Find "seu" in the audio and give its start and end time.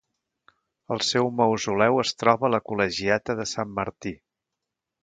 1.07-1.29